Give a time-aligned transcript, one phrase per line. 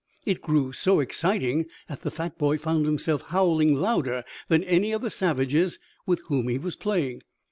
[0.25, 5.03] It grew so exciting that the fat boy found himself howling louder than any of
[5.03, 5.77] the savages
[6.07, 7.21] with whom he was playing.